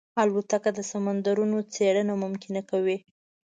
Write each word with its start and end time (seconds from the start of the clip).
الوتکه 0.21 0.69
د 0.77 0.79
سمندرونو 0.91 1.57
څېړنه 1.73 2.13
ممکنه 2.23 2.61
کوي. 2.69 2.97